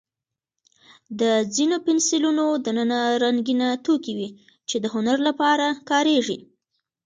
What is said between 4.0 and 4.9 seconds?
وي، چې د